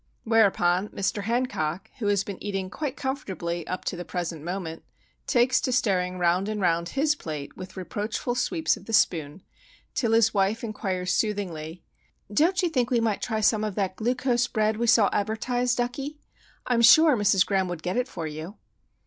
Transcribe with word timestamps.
Whereupon 0.23 0.87
Mr. 0.89 1.25
Hancock, 1.25 1.91
who 1.99 2.07
has 2.07 2.23
been 2.23 2.43
eating 2.43 2.71
quite 2.71 2.97
comfortably 2.97 3.67
up 3.67 3.85
to 3.85 3.95
the 3.95 4.03
present 4.03 4.41
moment, 4.43 4.81
takes 5.27 5.61
to 5.61 5.71
stirring 5.71 6.17
round 6.17 6.49
and 6.49 6.59
round 6.59 6.89
his 6.89 7.13
plate 7.13 7.55
with 7.55 7.77
reproachful 7.77 8.33
sweeps 8.33 8.75
of 8.75 8.85
the 8.85 8.93
spoon, 8.93 9.43
till 9.93 10.13
his 10.13 10.33
wife 10.33 10.63
inquires 10.63 11.11
soothingly,— 11.11 11.83
"Don't 12.33 12.63
you 12.63 12.69
think 12.69 12.89
we 12.89 12.99
might 12.99 13.21
try 13.21 13.41
some 13.41 13.63
of 13.63 13.75
that 13.75 13.95
Glucose 13.95 14.47
Bread 14.47 14.77
we 14.77 14.87
saw 14.87 15.07
advertised, 15.13 15.77
Ducky? 15.77 16.19
I'm 16.65 16.81
sure 16.81 17.15
Mrs. 17.15 17.45
Graham 17.45 17.67
would 17.67 17.83
get 17.83 17.95
it 17.95 18.07
for 18.07 18.25
you." 18.25 18.55